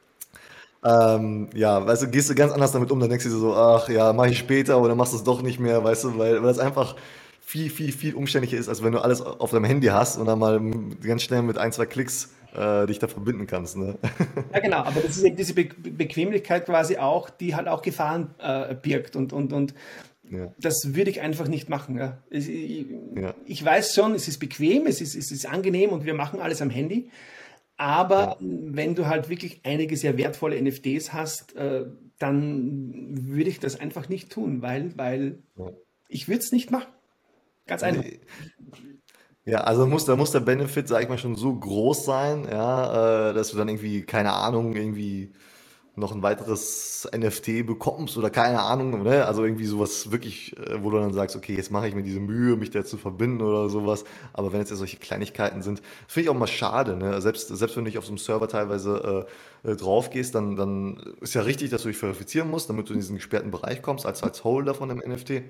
[0.86, 3.54] Ähm, ja, weißt du, gehst du ganz anders damit um, dann denkst du dir so,
[3.54, 6.42] ach ja, mach ich später oder machst du es doch nicht mehr, weißt du, weil,
[6.42, 6.94] weil das einfach
[7.44, 10.38] viel, viel, viel umständlicher ist, als wenn du alles auf deinem Handy hast und dann
[10.38, 10.60] mal
[11.02, 13.76] ganz schnell mit ein, zwei Klicks äh, dich da verbinden kannst.
[13.76, 13.98] Ne?
[14.52, 18.34] Ja, genau, aber das ist eben diese Be Bequemlichkeit quasi auch, die halt auch Gefahren
[18.38, 19.74] äh, birgt und, und, und
[20.30, 20.52] ja.
[20.58, 21.98] das würde ich einfach nicht machen.
[21.98, 22.18] Ja.
[22.30, 22.48] Ich,
[23.16, 23.34] ja.
[23.44, 26.62] ich, weiß schon, es ist bequem, es ist, es ist angenehm und wir machen alles
[26.62, 27.10] am Handy.
[27.76, 31.86] Aber wenn du halt wirklich einige sehr wertvolle NFTs hast, äh,
[32.18, 35.42] dann würde ich das einfach nicht tun, weil, weil
[36.08, 36.92] ich würde es nicht machen.
[37.66, 38.04] Ganz einfach.
[39.46, 43.30] Ja, also muss, da muss der Benefit, sag ich mal, schon so groß sein, ja,
[43.30, 45.32] äh, dass du dann irgendwie, keine Ahnung, irgendwie
[45.96, 49.26] noch ein weiteres NFT bekommst oder keine Ahnung, ne?
[49.26, 52.20] Also irgendwie sowas wirklich, äh, wo du dann sagst, okay, jetzt mache ich mir diese
[52.20, 54.04] Mühe, mich da zu verbinden oder sowas.
[54.32, 57.20] Aber wenn jetzt ja solche Kleinigkeiten sind, finde ich auch mal schade, ne?
[57.22, 59.26] Selbst, selbst wenn du nicht auf so einem Server teilweise
[59.64, 62.88] äh, äh, drauf gehst, dann, dann ist ja richtig, dass du dich verifizieren musst, damit
[62.88, 65.42] du in diesen gesperrten Bereich kommst, als, als Holder von dem NFT.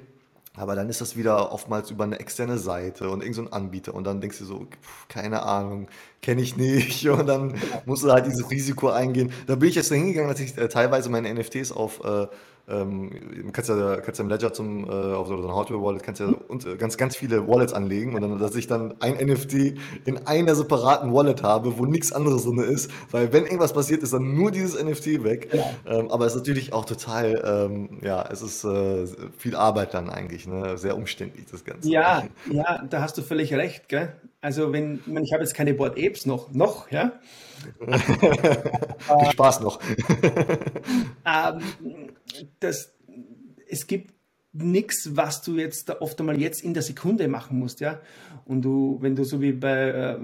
[0.56, 4.04] Aber dann ist das wieder oftmals über eine externe Seite und irgendein so Anbieter und
[4.04, 5.88] dann denkst du so, pf, keine Ahnung,
[6.22, 7.54] kenne ich nicht und dann
[7.86, 9.32] musst du halt dieses Risiko eingehen.
[9.48, 12.28] Da bin ich jetzt hingegangen, dass ich äh, teilweise meine NFTs auf äh,
[12.66, 16.30] ähm, kannst ja, kannst ja im Ledger zum, äh, auf so einer Hardware-Wallet, kannst ja
[16.30, 19.74] äh, ganz, ganz viele Wallets anlegen und dann, dass ich dann ein NFT
[20.06, 24.14] in einer separaten Wallet habe, wo nichts anderes drin ist, weil wenn irgendwas passiert, ist
[24.14, 25.50] dann nur dieses NFT weg.
[25.52, 25.64] Ja.
[25.86, 30.08] Ähm, aber es ist natürlich auch total, ähm, ja, es ist äh, viel Arbeit dann
[30.08, 30.78] eigentlich, ne?
[30.78, 31.90] sehr umständlich das Ganze.
[31.90, 34.14] Ja, ja, da hast du völlig recht, gell?
[34.40, 37.12] Also wenn, ich, meine, ich habe jetzt keine Board Apes noch, noch, ja.
[39.32, 39.80] Spaß noch.
[41.26, 41.60] ähm,
[42.60, 42.92] das,
[43.68, 44.14] es gibt
[44.54, 48.00] nichts, was du jetzt da oft einmal jetzt in der Sekunde machen musst, ja.
[48.44, 50.18] Und du, wenn du so wie bei, äh,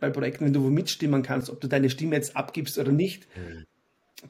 [0.00, 3.26] bei Projekten, wenn du wo mitstimmen kannst, ob du deine Stimme jetzt abgibst oder nicht,
[3.36, 3.64] mhm.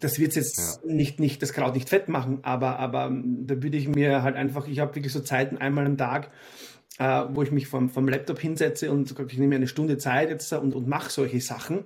[0.00, 0.92] das wird jetzt ja.
[0.92, 4.36] nicht, nicht das Kraut nicht fett machen, aber, aber ähm, da würde ich mir halt
[4.36, 6.30] einfach, ich habe wirklich so Zeiten einmal am Tag,
[7.00, 10.30] äh, wo ich mich vom, vom Laptop hinsetze und ich nehme mir eine Stunde Zeit
[10.30, 11.84] jetzt und, und mache solche Sachen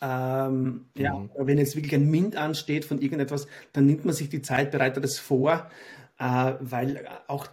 [0.00, 1.30] ähm, ja, mhm.
[1.36, 5.02] wenn jetzt wirklich ein Mint ansteht von irgendetwas, dann nimmt man sich die Zeit, bereitet
[5.02, 5.70] das vor,
[6.18, 7.48] äh, weil auch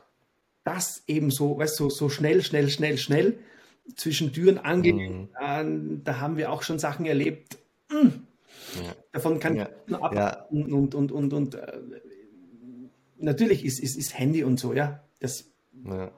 [0.63, 3.39] das eben so, weißt du, so, so schnell, schnell, schnell, schnell
[3.95, 5.97] zwischen Türen angelegt, mhm.
[5.97, 7.57] äh, da haben wir auch schon Sachen erlebt.
[7.89, 8.23] Mh, hm,
[8.83, 8.95] ja.
[9.11, 9.69] Davon kann ja.
[9.85, 10.45] ich nur ab ja.
[10.49, 11.79] und, und, und, und, und äh,
[13.17, 15.50] natürlich ist, ist, ist Handy und so, ja, das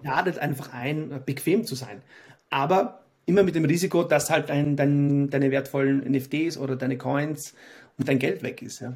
[0.01, 2.01] ladet einfach ein, bequem zu sein.
[2.49, 7.53] Aber immer mit dem Risiko, dass halt dein, dein, deine wertvollen NFTs oder deine Coins
[7.97, 8.81] und dein Geld weg ist.
[8.81, 8.95] Ja.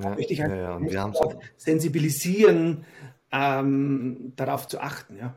[0.00, 1.12] Ja, möchte ich halt ja, ja.
[1.56, 2.84] sensibilisieren,
[3.32, 5.16] ähm, darauf zu achten.
[5.16, 5.34] Ja.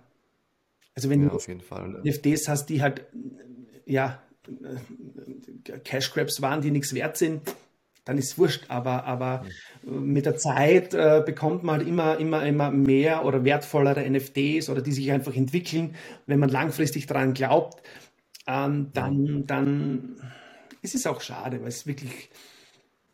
[0.94, 1.38] Also wenn ja, du
[2.04, 3.06] NFTs hast, die halt
[3.86, 4.22] ja,
[5.84, 7.42] Cash Grabs waren, die nichts wert sind,
[8.06, 8.66] dann ist es wurscht.
[8.70, 9.44] Aber, aber
[9.84, 14.82] mit der Zeit äh, bekommt man halt immer, immer, immer mehr oder wertvollere NFTs oder
[14.82, 15.96] die sich einfach entwickeln.
[16.26, 17.82] Wenn man langfristig daran glaubt,
[18.48, 20.18] ähm, dann, dann
[20.82, 22.30] ist es auch schade, weil es wirklich,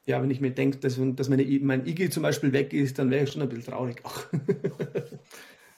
[0.05, 3.11] ja, wenn ich mir denke, dass, dass meine, mein Igel zum Beispiel weg ist, dann
[3.11, 4.25] wäre ich schon ein bisschen traurig auch.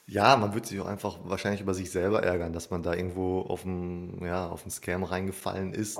[0.06, 3.40] Ja, man wird sich auch einfach wahrscheinlich über sich selber ärgern, dass man da irgendwo
[3.40, 5.98] auf einen, ja, auf Scam reingefallen ist.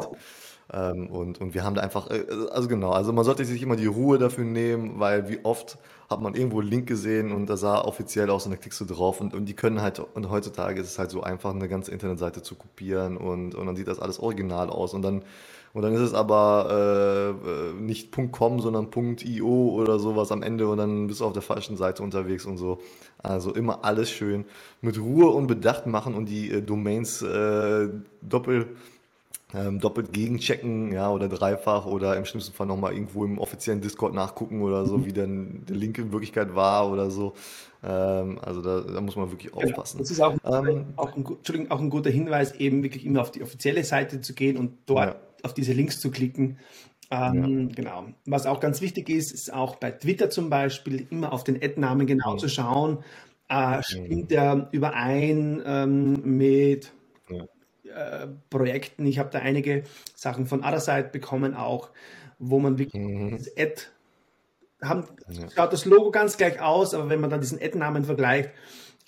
[0.72, 3.76] Ähm, und, und wir haben da einfach, äh, also genau, also man sollte sich immer
[3.76, 7.56] die Ruhe dafür nehmen, weil wie oft hat man irgendwo einen Link gesehen und da
[7.56, 10.80] sah offiziell aus und da klickst du drauf und, und die können halt, und heutzutage
[10.80, 14.00] ist es halt so einfach, eine ganze Internetseite zu kopieren und, und dann sieht das
[14.00, 15.22] alles original aus und dann,
[15.72, 18.88] und dann ist es aber äh, äh nicht .com, sondern
[19.22, 22.58] .io oder sowas am Ende und dann bist du auf der falschen Seite unterwegs und
[22.58, 22.78] so.
[23.18, 24.44] Also immer alles schön
[24.82, 27.88] mit Ruhe und Bedacht machen und die äh, Domains äh,
[28.22, 28.68] doppelt,
[29.54, 34.14] ähm, doppelt gegenchecken, ja, oder dreifach oder im schlimmsten Fall nochmal irgendwo im offiziellen Discord
[34.14, 37.34] nachgucken oder so, wie dann der Link in Wirklichkeit war oder so.
[37.82, 39.98] Ähm, also da, da, muss man wirklich genau, aufpassen.
[39.98, 43.30] Das ist auch, ähm, auch, ein, Entschuldigung, auch ein guter Hinweis, eben wirklich immer auf
[43.30, 45.16] die offizielle Seite zu gehen und dort ja.
[45.42, 46.58] auf diese Links zu klicken.
[47.10, 47.74] Ähm, ja.
[47.76, 48.04] Genau.
[48.26, 52.06] Was auch ganz wichtig ist, ist auch bei Twitter zum Beispiel immer auf den Ad-Namen
[52.06, 52.38] genau mhm.
[52.38, 52.98] zu schauen.
[53.48, 56.90] Äh, stimmt der überein ähm, mit ja.
[57.94, 59.06] Äh, Projekten?
[59.06, 61.90] Ich habe da einige Sachen von Otherside bekommen, auch,
[62.38, 63.36] wo man wirklich mhm.
[63.36, 63.82] das Ad
[64.82, 65.48] haben, ja.
[65.54, 68.50] schaut das Logo ganz gleich aus, aber wenn man dann diesen Ad-Namen vergleicht,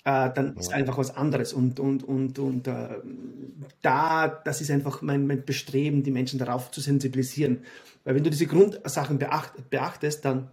[0.03, 0.59] äh, dann ja.
[0.59, 1.53] ist einfach was anderes.
[1.53, 2.87] Und, und, und, und äh,
[3.81, 7.63] da, das ist einfach mein, mein Bestreben, die Menschen darauf zu sensibilisieren.
[8.03, 10.49] Weil wenn du diese Grundsachen beacht, beachtest, dann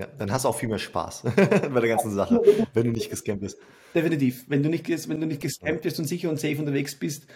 [0.00, 2.40] ja, dann hast du auch viel mehr Spaß bei der ganzen Sache,
[2.72, 3.58] wenn du nicht gescampt bist.
[3.94, 4.44] Definitiv.
[4.48, 7.26] Wenn du nicht, wenn du nicht gescampt bist und sicher und safe unterwegs bist,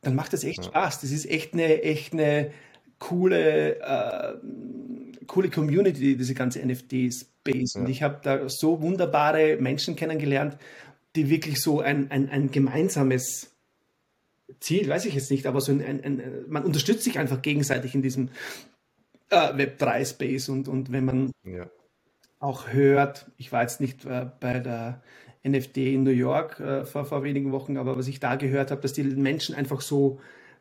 [0.00, 0.64] dann macht das echt ja.
[0.64, 1.02] Spaß.
[1.02, 2.52] Das ist echt eine, echt eine
[2.98, 4.34] coole, äh,
[5.26, 7.74] coole Community, diese ganze NFT-Space.
[7.74, 7.80] Ja.
[7.82, 10.56] Und ich habe da so wunderbare Menschen kennengelernt,
[11.16, 13.52] die wirklich so ein, ein, ein gemeinsames
[14.60, 17.94] Ziel, weiß ich jetzt nicht, aber so ein, ein, ein man unterstützt sich einfach gegenseitig
[17.94, 18.30] in diesem
[19.28, 21.68] äh, Web3-Space und, und wenn man ja.
[22.46, 25.02] Auch hört, ich war jetzt nicht äh, bei der
[25.44, 28.80] NFT in New York äh, vor, vor wenigen Wochen, aber was ich da gehört habe,
[28.80, 30.20] dass die Menschen einfach so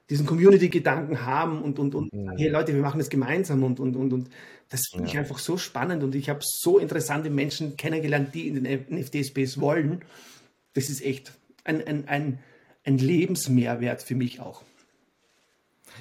[0.09, 2.31] diesen Community-Gedanken haben und, und, und mhm.
[2.37, 4.29] hey Leute, wir machen das gemeinsam und, und, und, und
[4.69, 5.13] das finde ja.
[5.13, 9.59] ich einfach so spannend und ich habe so interessante Menschen kennengelernt, die in den NFT-Space
[9.59, 10.03] wollen.
[10.73, 12.39] Das ist echt ein, ein, ein,
[12.83, 14.63] ein Lebensmehrwert für mich auch.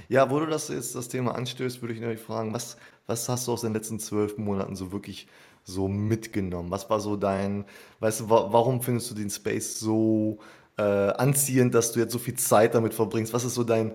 [0.09, 3.47] Ja, wo du das jetzt das Thema anstößt, würde ich natürlich fragen, was, was hast
[3.47, 5.29] du aus den letzten zwölf Monaten so wirklich
[5.65, 6.71] so mitgenommen?
[6.71, 7.65] Was war so dein,
[8.01, 10.39] weißt du, wa warum findest du den Space so
[10.77, 13.33] äh, anziehend, dass du jetzt so viel Zeit damit verbringst?
[13.33, 13.93] Was ist so dein,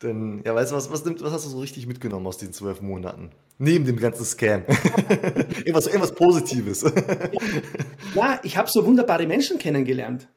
[0.00, 2.52] dein ja, weißt du, was, was, nimmt, was hast du so richtig mitgenommen aus diesen
[2.52, 3.30] zwölf Monaten?
[3.58, 4.64] Neben dem ganzen Scam.
[5.58, 6.82] irgendwas, irgendwas Positives.
[8.14, 10.28] ja, ich habe so wunderbare Menschen kennengelernt.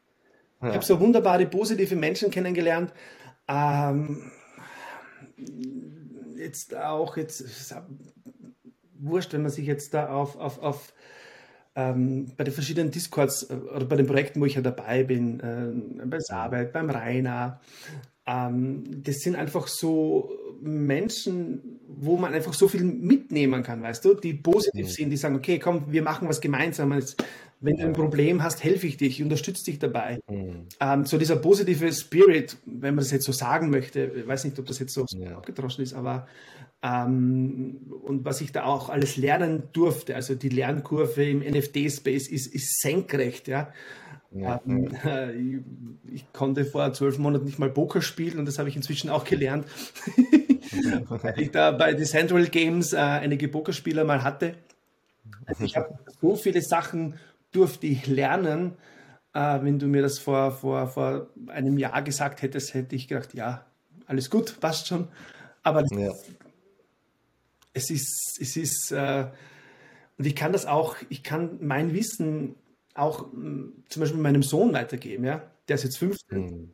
[0.62, 0.70] Ja.
[0.70, 2.94] Ich habe so wunderbare, positive Menschen kennengelernt.
[3.48, 4.32] Ähm,
[6.38, 7.44] jetzt auch, jetzt
[9.00, 10.94] wurscht, wenn man sich jetzt da auf, auf, auf
[11.76, 15.40] ähm, bei den verschiedenen Discords äh, oder bei den Projekten, wo ich ja dabei bin,
[15.40, 17.60] äh, bei Arbeit, beim Rainer,
[18.28, 20.32] ähm, das sind einfach so
[20.62, 24.92] Menschen, wo man einfach so viel mitnehmen kann, weißt du, die positiv mhm.
[24.92, 27.16] sind, die sagen, okay, komm, wir machen was Gemeinsames.
[27.62, 30.20] Wenn du ein Problem hast, helfe ich dich, unterstütze dich dabei.
[30.30, 30.68] Mhm.
[30.80, 34.60] Ähm, so dieser positive Spirit, wenn man das jetzt so sagen möchte, ich weiß nicht,
[34.60, 35.38] ob das jetzt so ja.
[35.38, 36.28] abgedroschen ist, aber
[36.86, 42.54] ähm, und was ich da auch alles lernen durfte, also die Lernkurve im NFT-Space ist,
[42.54, 43.72] ist senkrecht, ja.
[44.32, 44.62] ja.
[44.68, 45.62] Ähm, äh, ich,
[46.14, 49.24] ich, konnte vor zwölf Monaten nicht mal Poker spielen und das habe ich inzwischen auch
[49.24, 49.66] gelernt,
[51.10, 54.54] weil ich da bei The Central Games äh, einige Pokerspieler mal hatte.
[55.48, 57.16] Also ich habe so viele Sachen
[57.52, 58.74] durfte ich lernen.
[59.34, 63.34] Äh, wenn du mir das vor, vor, vor einem Jahr gesagt hättest, hätte ich gedacht,
[63.34, 63.66] ja,
[64.06, 65.08] alles gut, passt schon.
[65.64, 66.14] Aber ja
[67.76, 69.28] es ist, es ist, äh,
[70.18, 72.56] und ich kann das auch, ich kann mein Wissen
[72.96, 75.52] auch mh, hm, zum Beispiel meinem Sohn weitergeben, ja.
[75.68, 76.40] Der ist jetzt 15.
[76.40, 76.74] Mhm.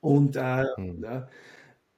[0.00, 1.04] Und äh, mhm.
[1.04, 1.22] äh,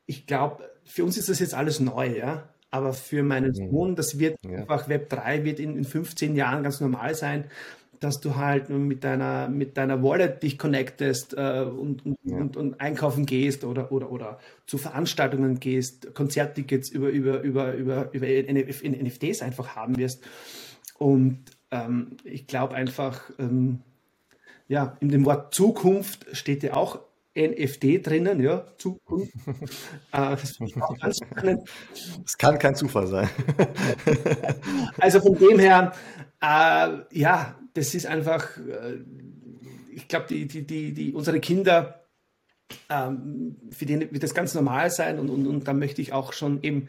[0.07, 2.49] ich glaube, für uns ist das jetzt alles neu, ja.
[2.71, 3.71] Aber für meinen mhm.
[3.71, 4.59] Sohn, das wird ja.
[4.59, 7.45] einfach Web 3 wird in, in 15 Jahren ganz normal sein
[8.03, 12.37] dass du halt mit deiner, mit deiner Wallet dich connectest äh, und, und, ja.
[12.37, 18.13] und, und, einkaufen gehst oder, oder, oder zu Veranstaltungen gehst, Konzerttickets über, über, über, über,
[18.13, 20.25] über NFTs einfach haben wirst.
[20.99, 23.83] Und ähm, ich glaube einfach, ähm,
[24.67, 27.01] ja, in dem Wort Zukunft steht ja auch
[27.37, 29.33] NFT drinnen, ja, Zukunft.
[30.13, 33.29] äh, das, das kann kein Zufall sein.
[34.99, 35.93] also von dem her,
[36.41, 38.99] äh, ja, das ist einfach, äh,
[39.95, 42.05] ich glaube, die, die, die, die, unsere Kinder,
[42.91, 46.33] ähm, für die wird das ganz normal sein und, und, und da möchte ich auch
[46.33, 46.89] schon eben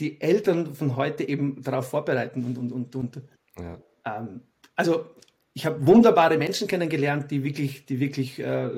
[0.00, 3.22] die Eltern von heute eben darauf vorbereiten und, und, und, und
[3.58, 3.78] ja.
[4.04, 4.40] ähm,
[4.74, 5.06] also
[5.52, 8.70] ich habe wunderbare Menschen kennengelernt, die wirklich, die wirklich äh,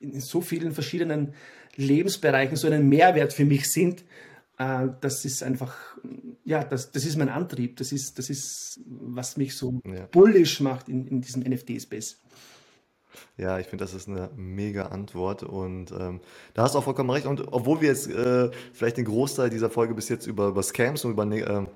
[0.00, 1.34] in so vielen verschiedenen
[1.76, 4.04] Lebensbereichen so einen Mehrwert für mich sind,
[4.58, 5.74] äh, das ist einfach,
[6.44, 7.76] ja, das, das ist mein Antrieb.
[7.76, 10.06] Das ist, das ist, was mich so ja.
[10.10, 12.20] bullish macht in, in diesem NFT-Space.
[13.36, 16.20] Ja, ich finde, das ist eine mega Antwort und ähm,
[16.54, 17.26] da hast du auch vollkommen recht.
[17.26, 21.04] Und obwohl wir jetzt äh, vielleicht den Großteil dieser Folge bis jetzt über, über Scams
[21.04, 21.66] und über äh,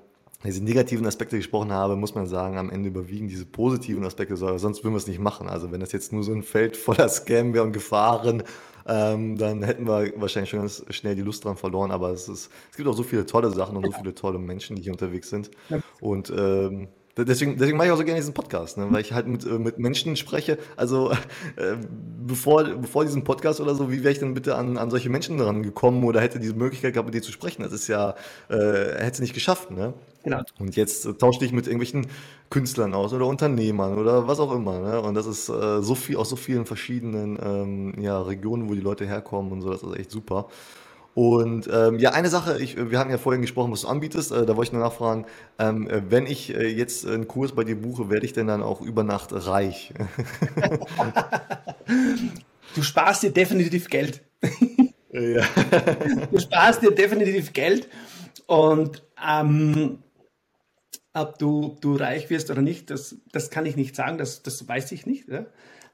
[0.45, 4.83] diese negativen Aspekte gesprochen habe, muss man sagen, am Ende überwiegen diese positiven Aspekte, sonst
[4.83, 5.49] würden wir es nicht machen.
[5.49, 8.43] Also wenn das jetzt nur so ein Feld voller Scam wäre und Gefahren,
[8.87, 11.91] ähm, dann hätten wir wahrscheinlich schon ganz schnell die Lust dran verloren.
[11.91, 14.75] Aber es, ist, es gibt auch so viele tolle Sachen und so viele tolle Menschen,
[14.75, 15.49] die hier unterwegs sind.
[16.01, 18.87] Und ähm, Deswegen, deswegen mache ich auch so gerne diesen Podcast, ne?
[18.89, 20.57] weil ich halt mit, äh, mit Menschen spreche.
[20.75, 21.11] Also
[21.55, 21.77] äh,
[22.25, 25.37] bevor, bevor diesen Podcast oder so, wie wäre ich denn bitte an, an solche Menschen
[25.37, 27.63] dran gekommen oder hätte diese Möglichkeit gehabt, mit dir zu sprechen?
[27.63, 28.15] Das ist ja,
[28.49, 29.71] äh, hätte es nicht geschafft.
[29.71, 29.93] Ne?
[30.23, 30.41] Genau.
[30.59, 32.07] Und jetzt äh, tausche dich mit irgendwelchen
[32.49, 34.81] Künstlern aus oder Unternehmern oder was auch immer.
[34.81, 35.01] Ne?
[35.01, 38.81] Und das ist äh, so viel aus so vielen verschiedenen ähm, ja, Regionen, wo die
[38.81, 39.69] Leute herkommen und so.
[39.69, 40.49] Das ist echt super.
[41.15, 44.33] Und ähm, ja, eine Sache, ich, wir hatten ja vorhin gesprochen, was du anbietest.
[44.33, 45.25] Äh, da wollte ich nur nachfragen,
[45.57, 48.61] ähm, äh, wenn ich äh, jetzt einen Kurs bei dir buche, werde ich denn dann
[48.61, 49.93] auch über Nacht reich?
[52.75, 54.23] du sparst dir definitiv Geld.
[55.13, 55.45] ja.
[56.31, 57.87] du sparst dir definitiv Geld.
[58.45, 59.99] Und ähm,
[61.13, 64.67] ob du, du reich wirst oder nicht, das, das kann ich nicht sagen, das, das
[64.67, 65.29] weiß ich nicht.
[65.29, 65.45] Ja?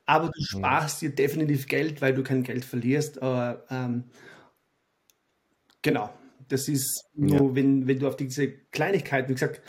[0.07, 0.45] Aber du mhm.
[0.45, 3.21] sparst dir definitiv Geld, weil du kein Geld verlierst.
[3.21, 4.05] Aber, ähm,
[5.81, 6.09] Genau.
[6.47, 7.55] Das ist nur, ja.
[7.55, 9.61] wenn, wenn du auf diese Kleinigkeiten, wie gesagt,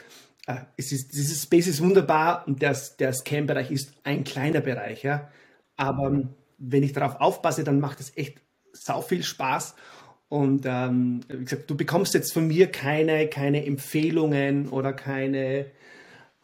[0.46, 5.02] äh, es ist, dieses Space ist wunderbar und der, der Scam-Bereich ist ein kleiner Bereich,
[5.02, 5.30] ja.
[5.76, 8.40] Aber ähm, wenn ich darauf aufpasse, dann macht es echt
[8.72, 9.74] sau viel Spaß.
[10.28, 15.66] Und ähm, wie gesagt, du bekommst jetzt von mir keine, keine Empfehlungen oder keine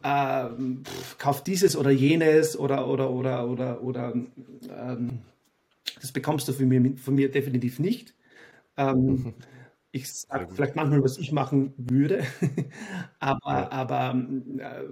[0.03, 0.45] äh,
[0.83, 5.19] pf, kauf dieses oder jenes oder oder oder oder oder ähm,
[6.01, 8.13] das bekommst du von mir, von mir definitiv nicht.
[8.77, 9.33] Ähm,
[9.91, 12.23] ich sage vielleicht manchmal, was ich machen würde,
[13.19, 13.71] aber, ja.
[13.71, 14.15] aber
[14.57, 14.83] äh,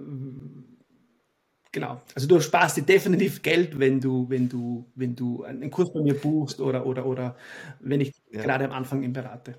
[1.72, 2.00] genau.
[2.14, 6.00] Also du sparst dir definitiv Geld, wenn du, wenn du, wenn du einen Kurs bei
[6.00, 7.36] mir buchst oder, oder, oder
[7.80, 8.42] wenn ich ja.
[8.42, 9.56] gerade am Anfang ihn berate.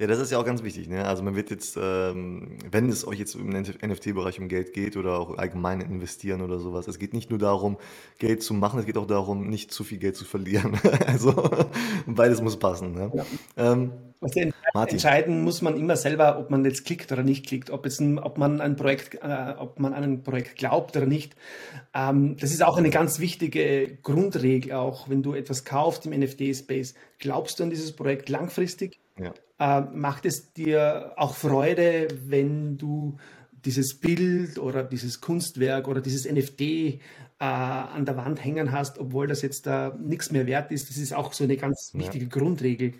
[0.00, 0.88] Ja, das ist ja auch ganz wichtig.
[0.88, 1.04] Ne?
[1.04, 5.20] Also man wird jetzt, ähm, wenn es euch jetzt im NFT-Bereich um Geld geht oder
[5.20, 7.78] auch allgemein investieren oder sowas, es geht nicht nur darum,
[8.18, 10.80] Geld zu machen, es geht auch darum, nicht zu viel Geld zu verlieren.
[11.06, 11.48] also
[12.06, 12.92] beides muss passen.
[12.92, 13.12] Ne?
[13.14, 13.24] Ja.
[13.56, 14.40] Ähm, also
[14.88, 18.36] entscheiden muss man immer selber, ob man jetzt klickt oder nicht klickt, ob, ein, ob
[18.36, 21.36] man ein Projekt, äh, ob man an ein Projekt glaubt oder nicht.
[21.94, 26.94] Ähm, das ist auch eine ganz wichtige Grundregel, auch wenn du etwas kaufst im NFT-Space.
[27.20, 28.98] Glaubst du an dieses Projekt langfristig?
[29.20, 29.32] Ja.
[29.58, 33.16] Äh, macht es dir auch Freude, wenn du
[33.64, 36.98] dieses Bild oder dieses Kunstwerk oder dieses NFT äh,
[37.38, 40.90] an der Wand hängen hast, obwohl das jetzt da nichts mehr wert ist.
[40.90, 42.30] Das ist auch so eine ganz wichtige ja.
[42.30, 42.92] Grundregel.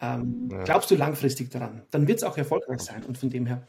[0.00, 0.62] Ähm, ja.
[0.64, 3.02] Glaubst du langfristig daran, dann wird es auch erfolgreich sein.
[3.04, 3.66] Und von dem her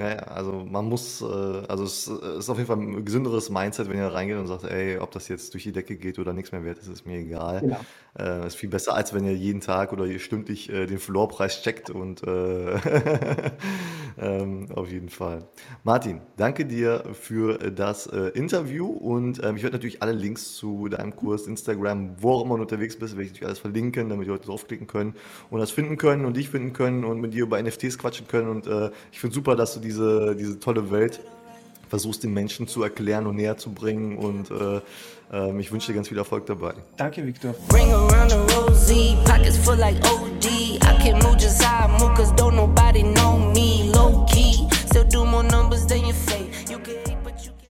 [0.00, 3.90] ja, ja, also man muss, äh, also es ist auf jeden Fall ein gesünderes Mindset,
[3.90, 6.32] wenn ihr da reingeht und sagt, ey, ob das jetzt durch die Decke geht oder
[6.32, 7.60] nichts mehr wert ist, ist mir egal.
[7.60, 7.80] Genau.
[8.18, 11.90] Äh, ist viel besser, als wenn ihr jeden Tag oder stündlich äh, den Floorpreis checkt
[11.90, 12.74] und äh,
[14.18, 15.46] ähm, auf jeden Fall.
[15.84, 20.88] Martin, danke dir für das äh, Interview und ähm, ich werde natürlich alle Links zu
[20.88, 24.26] deinem Kurs, Instagram, wo auch immer du unterwegs bist, werde ich natürlich alles verlinken, damit
[24.26, 25.14] die Leute draufklicken können
[25.50, 28.48] und das finden können und dich finden können und mit dir über NFTs quatschen können
[28.48, 31.20] und äh, ich finde super, dass du diese, diese tolle Welt
[31.88, 34.16] versuchst, den Menschen zu erklären und näher zu bringen.
[34.16, 34.80] Und äh,
[35.32, 36.74] äh, ich wünsche dir ganz viel Erfolg dabei.
[36.96, 37.54] Danke, Victor.
[37.72, 40.46] Ring around the rosy, pockets full like OD.
[40.46, 43.59] I can move just how move, cause don't nobody know me.